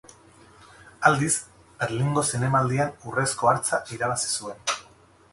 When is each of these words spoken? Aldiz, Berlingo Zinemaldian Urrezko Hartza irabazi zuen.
Aldiz, 1.09 1.33
Berlingo 1.81 2.23
Zinemaldian 2.29 2.95
Urrezko 3.11 3.51
Hartza 3.51 3.81
irabazi 3.97 4.31
zuen. 4.41 4.73